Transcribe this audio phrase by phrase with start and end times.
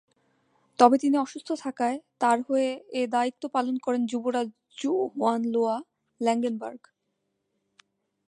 [0.79, 2.69] তবে তিনি অসুস্থ থাকায় তাঁর হয়ে
[2.91, 4.47] এ দায়িত্ব পালন করেন যুবরাজ
[4.77, 6.81] জু হোয়েনলোয়া-ল্যাঙ্গেনবার্গ।